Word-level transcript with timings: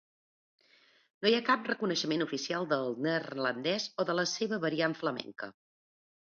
No 1.25 1.31
hi 1.31 1.35
ha 1.39 1.43
cap 1.49 1.69
reconeixement 1.71 2.25
oficial 2.27 2.65
del 2.71 2.89
neerlandès 3.09 3.87
o 4.01 4.07
de 4.13 4.17
la 4.21 4.27
seva 4.33 4.61
variant 4.65 4.99
flamenca. 5.05 5.53